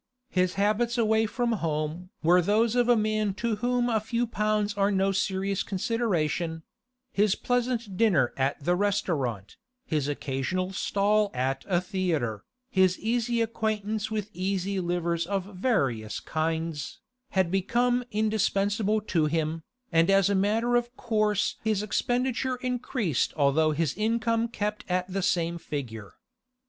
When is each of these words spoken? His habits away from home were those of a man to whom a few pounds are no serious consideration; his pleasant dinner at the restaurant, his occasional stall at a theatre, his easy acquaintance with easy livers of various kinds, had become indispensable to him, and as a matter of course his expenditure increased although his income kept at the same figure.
His 0.31 0.55
habits 0.55 0.97
away 0.97 1.27
from 1.27 1.51
home 1.51 2.09
were 2.23 2.41
those 2.41 2.75
of 2.75 2.89
a 2.89 2.95
man 2.97 3.35
to 3.35 3.57
whom 3.57 3.87
a 3.87 3.99
few 3.99 4.25
pounds 4.25 4.73
are 4.73 4.89
no 4.89 5.11
serious 5.11 5.61
consideration; 5.61 6.63
his 7.11 7.35
pleasant 7.35 7.95
dinner 7.97 8.33
at 8.35 8.59
the 8.63 8.75
restaurant, 8.75 9.57
his 9.85 10.07
occasional 10.07 10.73
stall 10.73 11.29
at 11.35 11.63
a 11.67 11.79
theatre, 11.79 12.43
his 12.71 12.97
easy 12.97 13.41
acquaintance 13.41 14.09
with 14.09 14.31
easy 14.33 14.79
livers 14.79 15.27
of 15.27 15.45
various 15.53 16.19
kinds, 16.19 16.99
had 17.37 17.51
become 17.51 18.03
indispensable 18.09 19.01
to 19.01 19.27
him, 19.27 19.61
and 19.91 20.09
as 20.09 20.31
a 20.31 20.33
matter 20.33 20.75
of 20.75 20.97
course 20.97 21.57
his 21.63 21.83
expenditure 21.83 22.55
increased 22.63 23.35
although 23.37 23.69
his 23.69 23.93
income 23.93 24.47
kept 24.47 24.83
at 24.89 25.07
the 25.13 25.21
same 25.21 25.59
figure. 25.59 26.15